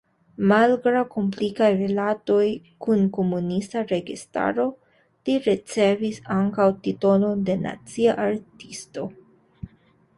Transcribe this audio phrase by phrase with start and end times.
[0.51, 2.45] Malgraŭ komplikaj rilatoj
[2.85, 4.65] kun komunista registaro
[5.29, 9.05] li ricevis ankaŭ titolon de Nacia artisto.